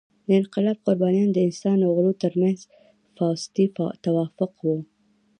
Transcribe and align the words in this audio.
د 0.25 0.27
انقلاب 0.39 0.77
قربانیان 0.85 1.29
د 1.33 1.37
انسان 1.47 1.77
او 1.85 1.91
غلو 1.97 2.11
تر 2.23 2.33
منځ 2.41 2.59
فاوستي 3.15 3.65
توافق 4.05 4.51
وو. 4.65 4.77